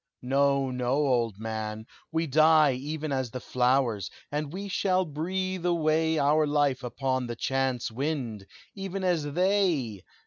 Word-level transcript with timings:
"No, 0.23 0.71
no, 0.71 0.93
old 0.95 1.37
man! 1.37 1.85
we 2.11 2.25
die 2.25 2.71
Even 2.73 3.11
as 3.11 3.29
the 3.29 3.39
flowers, 3.39 4.09
and 4.31 4.51
we 4.51 4.67
shall 4.67 5.05
breathe 5.05 5.63
away 5.63 6.17
Our 6.17 6.47
life 6.47 6.83
upon 6.83 7.27
the 7.27 7.35
chance 7.35 7.91
wind, 7.91 8.47
even 8.73 9.03
as 9.03 9.33
they! 9.33 10.03